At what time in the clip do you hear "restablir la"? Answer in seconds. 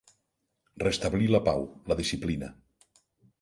0.85-1.41